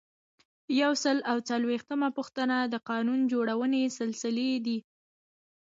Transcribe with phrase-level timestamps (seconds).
[0.81, 4.79] یو سل او څلویښتمه پوښتنه د قانون جوړونې سلسلې دي.